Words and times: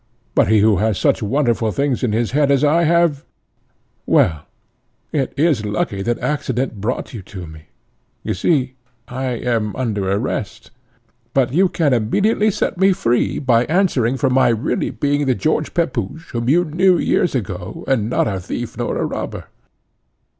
But 0.33 0.47
he 0.47 0.61
who 0.61 0.77
has 0.77 0.97
such 0.97 1.21
wonderful 1.21 1.71
things 1.71 2.01
in 2.01 2.11
his 2.11 2.31
head 2.31 2.49
as 2.49 2.63
I 2.63 2.85
have 2.85 3.23
Well, 4.07 4.47
it 5.11 5.31
is 5.37 5.63
lucky 5.63 6.01
that 6.01 6.17
accident 6.17 6.81
brought 6.81 7.13
you 7.13 7.21
to 7.21 7.45
me! 7.45 7.65
You 8.23 8.33
see 8.33 8.73
I 9.07 9.25
am 9.25 9.75
under 9.75 10.11
arrest, 10.11 10.71
but 11.35 11.53
you 11.53 11.69
can 11.69 11.93
immediately 11.93 12.49
set 12.49 12.79
me 12.79 12.93
free, 12.93 13.37
by 13.37 13.65
answering 13.65 14.17
for 14.17 14.31
my 14.31 14.53
being 14.53 14.63
really 14.89 15.23
the 15.23 15.35
George 15.35 15.75
Pepusch, 15.75 16.31
whom 16.31 16.49
you 16.49 16.65
knew 16.65 16.97
years 16.97 17.35
ago, 17.35 17.83
and 17.87 18.09
not 18.09 18.27
a 18.27 18.39
thief 18.39 18.75
nor 18.79 18.97
a 18.97 19.05
robber." 19.05 19.49